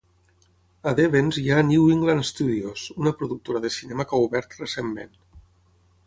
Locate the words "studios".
2.29-2.85